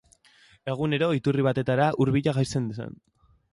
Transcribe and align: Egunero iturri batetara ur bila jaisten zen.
Egunero 0.73 1.09
iturri 1.17 1.45
batetara 1.49 1.91
ur 2.05 2.13
bila 2.17 2.35
jaisten 2.41 2.69
zen. 2.81 3.01